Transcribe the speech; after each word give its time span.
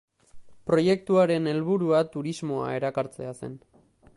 Proiektuaren 0.69 1.49
helburua 1.51 2.01
turismoa 2.15 2.73
erakartzea 2.79 3.37
zen. 3.45 3.55